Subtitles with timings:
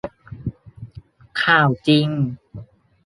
[1.41, 2.07] ข่าวจริง